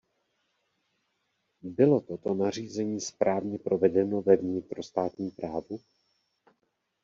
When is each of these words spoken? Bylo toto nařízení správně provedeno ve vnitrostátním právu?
Bylo 1.61 2.01
toto 2.01 2.33
nařízení 2.33 3.01
správně 3.01 3.59
provedeno 3.59 4.21
ve 4.21 4.35
vnitrostátním 4.35 5.31
právu? 5.31 5.79